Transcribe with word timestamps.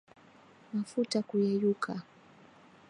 Mafuta 0.73 1.17
kuyeyuka 1.27 1.91